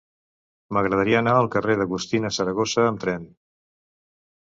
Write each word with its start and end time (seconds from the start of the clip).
M'agradaria 0.77 1.19
anar 1.19 1.35
al 1.43 1.51
carrer 1.57 1.77
d'Agustina 1.83 2.35
Saragossa 2.41 2.89
amb 2.91 3.07
tren. 3.07 3.33